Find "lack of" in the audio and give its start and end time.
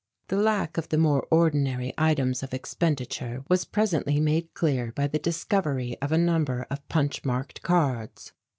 0.37-0.89